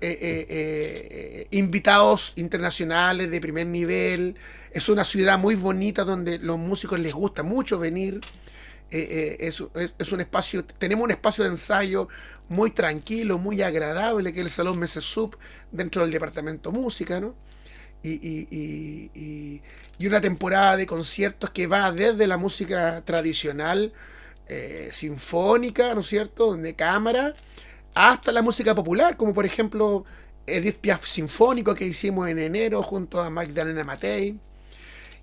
[1.51, 4.35] invitados internacionales de primer nivel.
[4.71, 8.19] Es una ciudad muy bonita donde los músicos les gusta mucho venir.
[8.89, 9.63] Es,
[9.97, 12.09] es, un espacio, tenemos un espacio de ensayo
[12.49, 15.37] muy tranquilo, muy agradable, que es el Salón Mese Sub
[15.71, 17.33] dentro del departamento música, ¿no?
[18.03, 19.61] Y,
[20.05, 23.93] una temporada de conciertos que va desde la música tradicional,
[24.47, 27.33] eh, sinfónica, ¿no es cierto?, de cámara,
[27.95, 30.03] hasta la música popular, como por ejemplo
[30.45, 34.37] Edith Piaf Sinfónico que hicimos en enero junto a Magdalena Matei.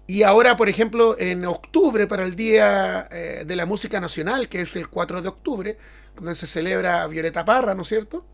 [0.07, 4.63] Y ahora, por ejemplo, en octubre, para el Día eh, de la Música Nacional, que
[4.63, 5.79] es el 4 de octubre,
[6.17, 8.25] donde se celebra Violeta Parra, ¿no es cierto?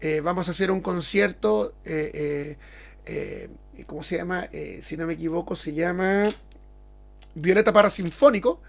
[0.00, 2.56] Eh, vamos a hacer un concierto eh,
[3.86, 4.48] ¿cómo se llama?
[4.52, 6.28] Eh, si no me equivoco, se llama
[7.34, 8.60] Violeta para Sinfónico,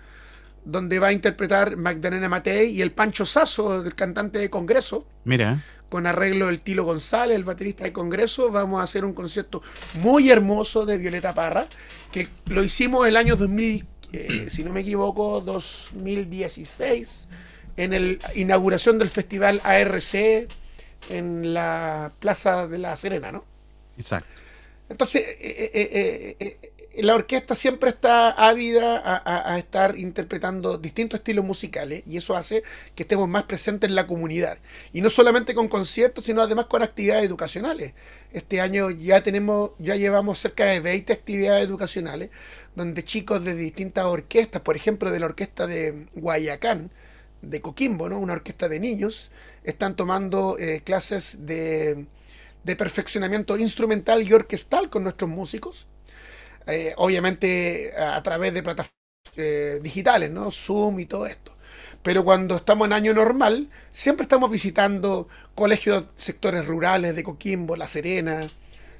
[0.66, 5.06] donde va a interpretar Magdalena Matei y el Pancho Sasso, el cantante de Congreso.
[5.26, 5.64] Mira.
[5.90, 9.62] Con arreglo del Tilo González, el baterista de Congreso, vamos a hacer un concierto
[9.96, 11.68] muy hermoso de Violeta Parra,
[12.12, 17.28] que lo hicimos el año 2000, eh, si no me equivoco, 2016,
[17.78, 20.48] en la inauguración del festival ARC
[21.10, 23.44] en la Plaza de la Serena, ¿no?
[23.98, 24.28] Exacto.
[24.94, 32.04] Entonces, eh, eh, eh, la orquesta siempre está ávida a, estar interpretando distintos estilos musicales
[32.08, 32.62] y eso hace
[32.94, 34.60] que estemos más presentes en la comunidad.
[34.94, 37.94] Y no solamente con conciertos, sino además con actividades educacionales.
[38.32, 42.30] Este año ya tenemos, ya llevamos cerca de 20 actividades educacionales
[42.76, 46.92] donde chicos de distintas orquestas, por ejemplo de la orquesta de Guayacán,
[47.42, 48.20] de Coquimbo, ¿no?
[48.20, 49.32] una orquesta de niños,
[49.64, 50.56] están tomando
[50.86, 52.06] clases de,
[52.64, 55.88] de perfeccionamiento instrumental y orquestal con nuestros músicos
[56.68, 58.94] eh, obviamente a, través de plataformas
[59.36, 60.52] eh, digitales, ¿no?
[60.52, 61.56] Zoom y todo esto.
[62.02, 67.88] Pero cuando estamos en año normal, siempre estamos visitando colegios, sectores rurales de Coquimbo, La
[67.88, 68.48] Serena,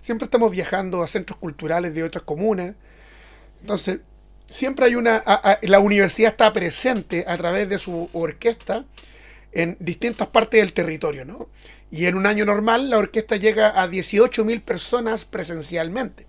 [0.02, 2.76] siempre estamos viajando a centros culturales de otras comunas.
[3.62, 4.00] Entonces,
[4.48, 5.24] siempre hay una...
[5.62, 8.86] la universidad está presente a través de su orquesta
[9.52, 11.50] en distintas partes del territorio, ¿no?
[11.94, 16.26] Y en un año normal la orquesta llega a 18.000 personas presencialmente.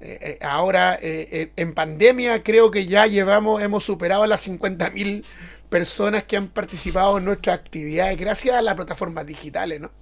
[0.00, 5.22] Eh, eh, ahora eh, en pandemia creo que ya llevamos, hemos superado las 50.000
[5.68, 9.92] personas que han participado en nuestras actividades gracias a las plataformas digitales, ¿no?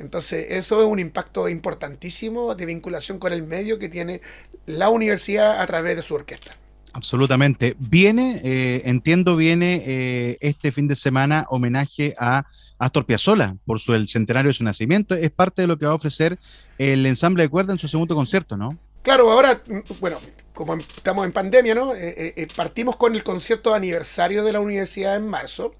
[0.00, 4.20] Entonces, eso es un impacto importantísimo de vinculación con el medio que tiene
[4.66, 6.56] la universidad a través de su orquesta.
[6.92, 7.74] Absolutamente.
[7.78, 8.40] Viene,
[8.84, 12.46] entiendo, viene este fin de semana homenaje a
[12.78, 15.14] Astor Piazzolla por su, el centenario de su nacimiento.
[15.14, 16.38] Es parte de lo que va a ofrecer
[16.78, 18.76] el ensamble de cuerda en su segundo concierto, ¿no?
[19.02, 19.62] Claro, ahora,
[20.00, 20.18] bueno,
[20.52, 21.94] como estamos en pandemia, ¿no?
[21.94, 25.74] Eh, eh, eh, partimos con el concierto de aniversario de la universidad en marzo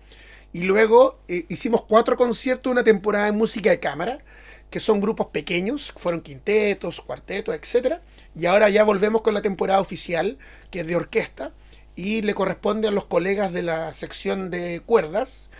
[0.53, 4.19] y luego hicimos cuatro conciertos, una temporada de música de cámara,
[4.73, 8.01] que son grupos pequeños, fueron quintetos, cuartetos, etc.
[8.35, 10.39] Y ahora ya volvemos con la temporada oficial,
[10.71, 11.53] que es de orquesta,
[11.95, 15.51] y le corresponde a los colegas de la sección de cuerdas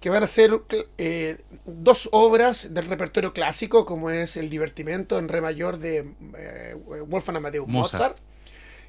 [0.00, 0.50] que van a ser
[0.98, 1.36] eh,
[1.66, 6.74] dos obras del repertorio clásico, como es El divertimento en re mayor de eh,
[7.06, 8.16] Wolfgang Amadeus Mozart.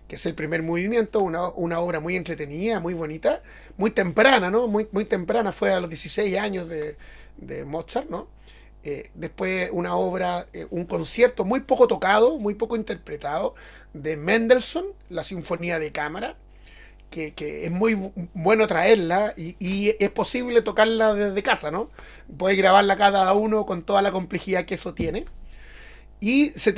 [0.07, 3.43] que es el primer movimiento, una, obra muy entretenida, muy bonita,
[3.78, 4.68] muy temprana, ¿no?
[4.68, 6.95] Muy, muy temprana, fue a los 16 años de,
[7.66, 8.28] Mozart, ¿no?
[8.84, 13.53] Eh, después una obra, un concierto muy poco tocado, muy poco interpretado,
[13.93, 16.36] de Mendelssohn, la Sinfonía de Cámara,
[17.11, 21.89] que, es muy bueno traerla y, es posible tocarla desde casa, ¿no?
[22.38, 25.25] Puedes grabarla cada uno con toda la complejidad que eso tiene.
[26.19, 26.73] Y se,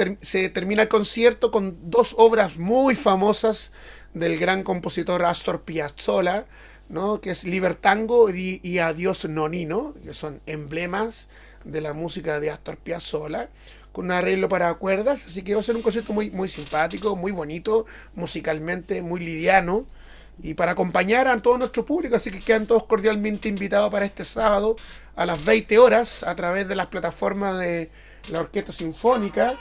[0.50, 3.72] termina el concierto con dos obras muy famosas
[4.14, 6.46] del gran compositor Astor Piazzolla,
[6.90, 7.20] ¿no?
[7.22, 11.28] que es Libertango y, y Adiós Nonino, que son emblemas
[11.64, 13.50] de la música de Astor Piazzolla,
[13.92, 17.16] con un arreglo para cuerdas, así que va a ser un concierto muy, muy simpático,
[17.16, 17.86] muy bonito,
[18.16, 19.86] musicalmente muy liviano,
[20.42, 24.24] y para acompañar a todo nuestro público, así que quedan todos cordialmente invitados para este
[24.24, 24.76] sábado
[25.16, 27.92] a las 20 horas a través de las plataformas de
[28.30, 29.54] la Orquesta Sinfónica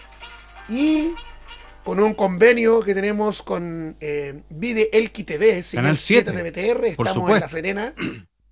[0.68, 1.10] y
[1.84, 7.30] con un convenio que tenemos con eh, Vide Elqui TV, Canal 7 de BTR, estamos
[7.30, 7.94] en La Serena,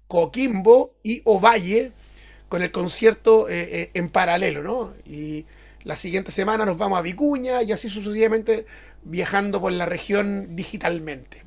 [0.06, 1.92] Coquimbo y Ovalle
[2.50, 4.92] con el concierto eh, eh, en paralelo, ¿no?
[5.06, 5.46] Y
[5.84, 8.66] la siguiente semana nos vamos a Vicuña y así sucesivamente
[9.04, 11.44] viajando por la región digitalmente.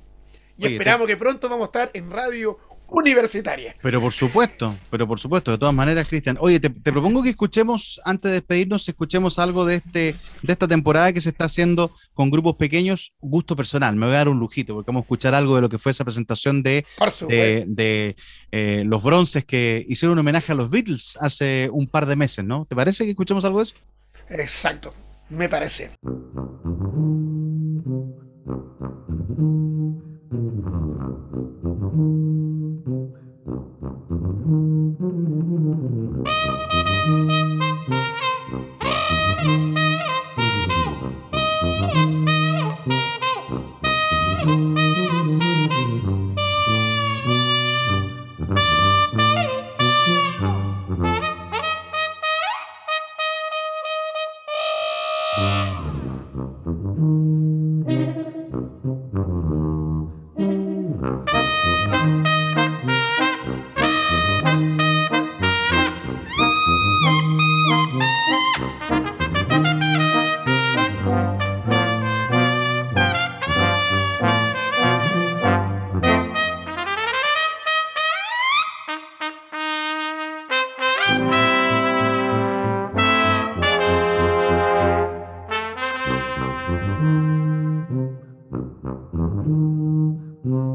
[0.57, 2.57] Y esperamos que pronto vamos a estar en radio
[2.87, 3.75] universitaria.
[3.81, 6.37] Pero por supuesto, pero por supuesto, de todas maneras, Cristian.
[6.39, 11.11] Oye, te, propongo que escuchemos, antes de despedirnos, escuchemos algo de este, de esta temporada
[11.11, 13.95] que se está haciendo con grupos pequeños, gusto personal.
[13.95, 15.91] Me voy a dar un lujito, porque vamos a escuchar algo de lo que fue
[15.91, 16.85] esa presentación de,
[17.67, 18.15] de,
[18.51, 22.45] eh, los bronces que hicieron un homenaje a los Beatles hace un par de meses,
[22.45, 22.65] ¿no?
[22.65, 23.75] ¿Te parece que escuchemos algo de eso?
[24.29, 24.93] Exacto,
[25.29, 25.91] me parece.
[90.45, 90.72] Mm.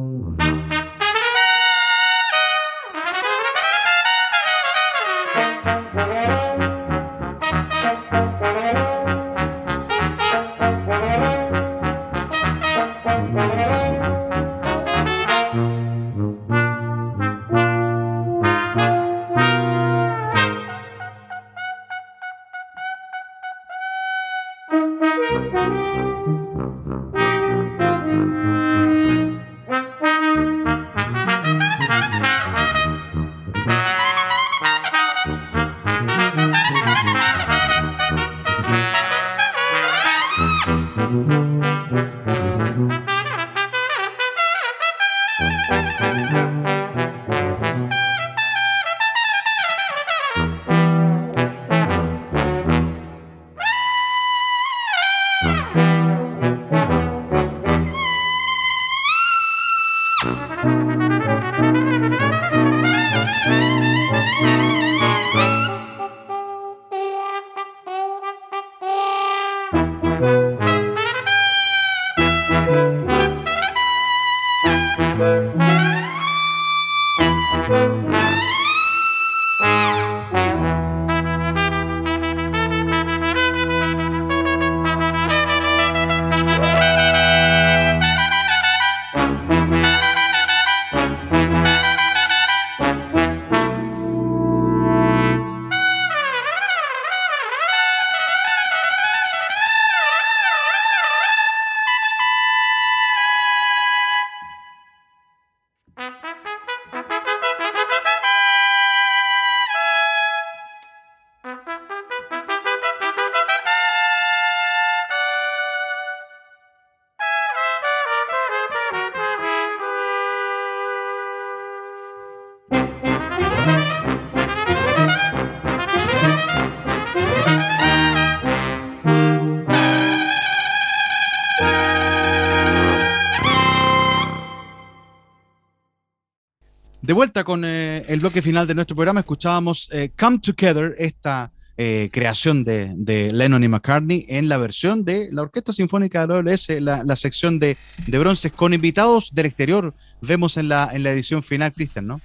[137.19, 142.11] Vuelta con eh, el bloque final de nuestro programa, escuchábamos eh, Come Together, esta eh,
[142.13, 146.69] creación de, Lennon y McCartney en la versión de la Orquesta Sinfónica de la OLS,
[146.81, 149.95] la, sección de, bronces con invitados del exterior.
[150.21, 152.21] Vemos en la, en la edición final, Cristian, ¿no?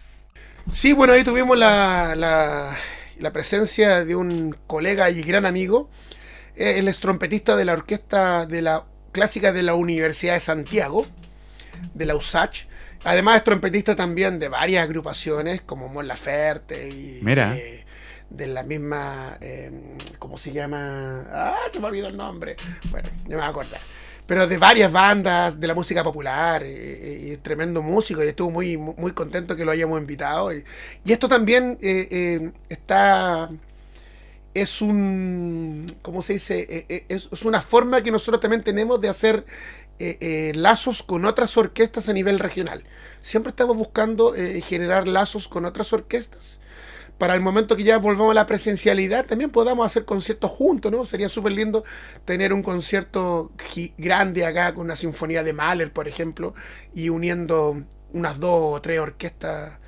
[0.70, 5.90] Sí, bueno, ahí tuvimos la, la, presencia de un colega y gran amigo.
[6.56, 11.04] Él es trompetista de la Orquesta de la Clásica de la Universidad de Santiago,
[11.96, 12.68] de la USACH
[13.04, 17.58] Además es trompetista también de varias agrupaciones como Mon Laferte y Mira.
[18.30, 21.26] de la misma, em, ¿cómo se llama?
[21.30, 22.56] Ah, se me olvidó el nombre.
[22.90, 23.82] Bueno, ya me voy a acordar.
[24.26, 28.78] Pero de varias bandas de la música popular, y, y, tremendo músico, y estuvo muy,
[28.78, 30.54] muy contento que lo hayamos invitado.
[30.54, 30.64] Y,
[31.06, 33.50] esto también eh, eh, está
[34.54, 36.86] es un, ¿cómo se dice?
[36.90, 39.46] Eh, es, una forma que nosotros también tenemos de hacer
[40.00, 42.84] eh, eh, lazos con otras orquestas a nivel regional.
[43.22, 46.60] Siempre estamos buscando eh, generar lazos con otras orquestas.
[47.20, 51.06] Para el momento que ya volvamos a la presencialidad, también podamos hacer conciertos juntos, ¿no?
[51.06, 51.84] Sería súper lindo
[52.26, 53.52] tener un concierto
[53.98, 56.56] grande acá con una sinfonía de Mahler, por ejemplo,
[56.94, 59.80] y uniendo unas dos o tres orquestas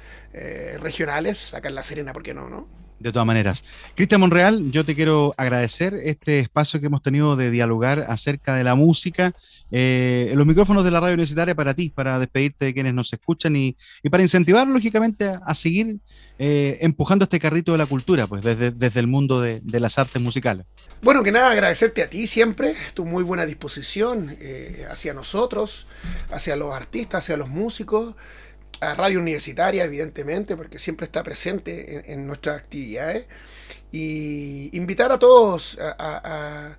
[0.80, 2.85] regionales, acá en La Serena, ¿por qué no, no?
[2.98, 3.66] De todas maneras.
[3.94, 8.64] Cristian Monreal, yo te quiero agradecer este espacio que hemos tenido de dialogar acerca de
[8.64, 9.34] la música.
[9.70, 13.56] Eh, los micrófonos de la radio universitaria para ti, para despedirte de quienes nos escuchan
[13.58, 13.76] y,
[14.10, 16.00] para incentivar, lógicamente, a, seguir
[16.40, 20.22] eh, empujando este carrito de la cultura, pues desde, desde el mundo de, las artes
[20.22, 20.66] musicales.
[21.02, 25.86] Bueno, que nada, agradecerte a ti siempre, tu muy buena disposición eh, hacia nosotros,
[26.32, 28.16] hacia los artistas, hacia los músicos
[28.82, 33.26] a Radio Universitaria, evidentemente, porque siempre está presente en, nuestras actividades.
[33.92, 36.78] Y invitar a todos a,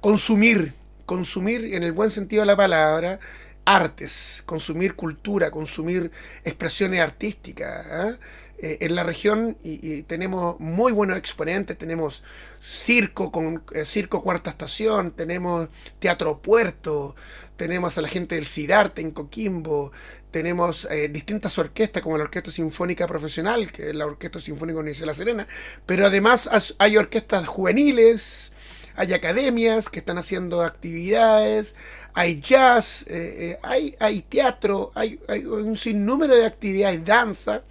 [0.00, 0.72] consumir,
[1.04, 3.18] consumir en el buen sentido de la palabra,
[3.64, 6.10] artes, consumir cultura, consumir
[6.44, 7.86] expresiones artísticas.
[7.90, 8.18] ¿ah?
[8.60, 12.24] Eh, en la región y, tenemos muy buenos exponentes, tenemos
[12.60, 15.68] circo con eh, circo cuarta estación, tenemos
[16.00, 17.14] teatro puerto,
[17.56, 19.92] tenemos a la gente del Cidarte en Coquimbo,
[20.38, 25.06] tenemos eh, distintas orquestas como la Orquesta Sinfónica Profesional, que es la Orquesta Sinfónica Universidad
[25.06, 25.48] de La Serena,
[25.84, 28.52] pero además hay orquestas juveniles,
[28.94, 31.74] hay academias que están haciendo actividades,
[32.14, 37.62] hay jazz, eh, eh, hay, hay, teatro, hay, hay, un sinnúmero de actividades, danza,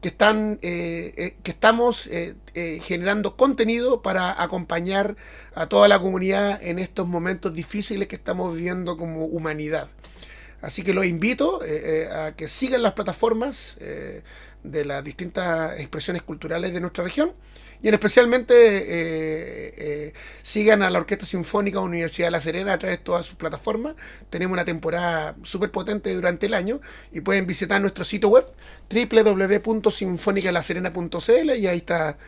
[0.00, 2.08] que, están, que estamos
[2.54, 5.16] generando contenido para acompañar
[5.54, 9.88] a toda la comunidad en estos momentos difíciles que estamos viviendo como humanidad.
[10.60, 14.24] Así que los invito eh, eh, a que sigan las plataformas eh,
[14.64, 17.32] de las distintas expresiones culturales de nuestra región
[17.80, 23.04] y en especialmente sigan a la Orquesta Sinfónica Universidad de La Serena a través de
[23.04, 23.94] todas sus plataformas.
[24.30, 26.80] Tenemos una temporada súper potente durante el año
[27.12, 28.46] y pueden visitar nuestro sitio web
[28.90, 32.18] www.sinfonicalaserena.cl y ahí está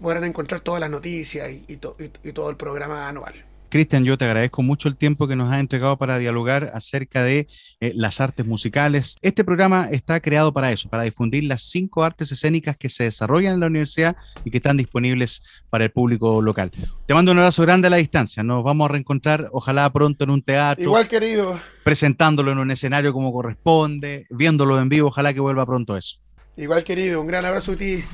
[0.00, 3.34] podrán encontrar todas las noticias y todo el programa anual.
[3.74, 7.48] Cristian, yo te agradezco mucho el tiempo que nos has entregado para dialogar acerca de
[7.80, 9.16] eh, las artes musicales.
[9.20, 13.54] Este programa está creado para eso, para difundir las cinco artes escénicas que se desarrollan
[13.54, 14.14] en la universidad
[14.44, 16.70] y que están disponibles para el público local.
[17.06, 18.44] Te mando un abrazo grande a la distancia.
[18.44, 20.84] Nos vamos a reencontrar, ojalá pronto en un teatro.
[20.84, 21.58] Igual, querido.
[21.82, 25.08] Presentándolo en un escenario como corresponde, viéndolo en vivo.
[25.08, 26.20] Ojalá que vuelva pronto eso.
[26.56, 27.20] Igual, querido.
[27.20, 28.04] Un gran abrazo a ti.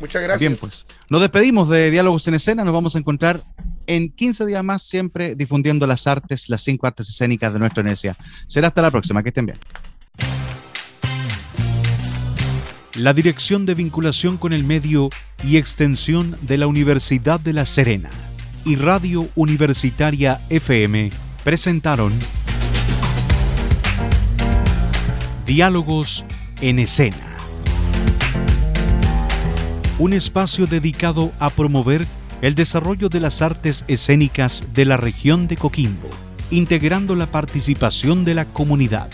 [0.00, 0.40] Muchas gracias.
[0.40, 0.86] Bien, pues.
[1.08, 2.62] Nos despedimos de Diálogos en Escena.
[2.62, 3.42] Nos vamos a encontrar
[3.88, 8.16] en 15 días más, siempre difundiendo las artes, las cinco artes escénicas de nuestra universidad.
[8.46, 9.22] Será hasta la próxima.
[9.22, 9.58] Que estén bien.
[12.94, 15.08] La Dirección de Vinculación con el Medio
[15.42, 18.10] y Extensión de la Universidad de La Serena
[18.64, 21.10] y Radio Universitaria FM
[21.42, 22.12] presentaron
[25.46, 26.24] Diálogos
[26.60, 27.28] en Escena
[29.98, 32.06] un espacio dedicado a promover
[32.42, 36.08] el desarrollo de las artes escénicas de la región de Coquimbo,
[36.50, 39.08] integrando la participación de la comunidad.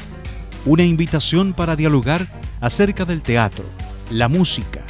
[0.66, 2.26] Una invitación para dialogar
[2.60, 3.64] acerca del teatro,
[4.10, 4.82] la música,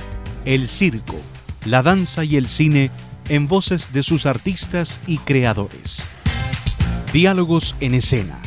[0.44, 1.16] el circo,
[1.64, 2.90] la danza y el cine
[3.28, 6.06] en voces de sus artistas y creadores.
[7.12, 8.43] Diálogos en escena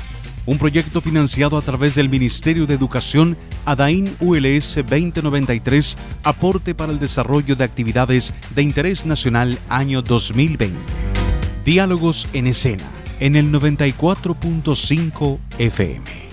[0.48, 7.00] un proyecto financiado a través del Ministerio de Educación ADAIN ULS 2093, aporte para el
[7.00, 10.76] desarrollo de actividades de interés nacional año 2020.
[11.64, 12.86] Diálogos en escena,
[13.20, 16.27] en el 94.5 FM.